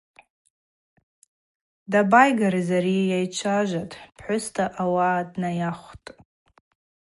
[1.91, 6.09] Дабайгарыз ани йайчважватӏ, пхӏвыста ауаъа днайахвтӏ.